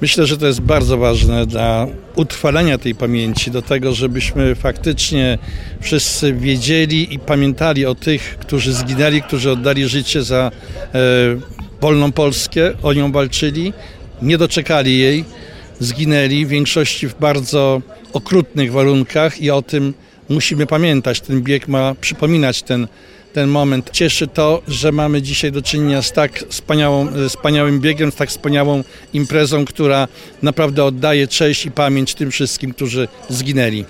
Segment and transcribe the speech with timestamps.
[0.00, 1.86] Myślę, że to jest bardzo ważne dla
[2.16, 5.38] utrwalenia tej pamięci, do tego, żebyśmy faktycznie
[5.80, 10.50] wszyscy wiedzieli i pamiętali o tych, którzy zginęli, którzy oddali życie za
[10.94, 10.98] e,
[11.80, 13.72] wolną Polskę, o nią walczyli,
[14.22, 15.24] nie doczekali jej,
[15.80, 17.82] zginęli, w większości w bardzo
[18.12, 19.94] okrutnych warunkach i o tym
[20.28, 21.20] musimy pamiętać.
[21.20, 22.88] Ten bieg ma przypominać ten,
[23.36, 23.90] ten moment.
[23.92, 28.28] Cieszy to, że mamy dzisiaj do czynienia z tak wspaniałą, e, wspaniałym biegiem, z tak
[28.28, 30.08] wspaniałą imprezą, która
[30.42, 33.84] naprawdę oddaje cześć i pamięć tym wszystkim, którzy zginęli.